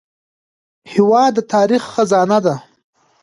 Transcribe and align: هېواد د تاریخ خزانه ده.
هېواد 0.91 1.31
د 1.35 1.39
تاریخ 1.53 1.83
خزانه 1.93 2.39
ده. 2.45 2.55